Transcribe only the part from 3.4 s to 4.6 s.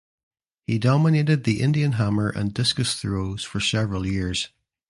for several years.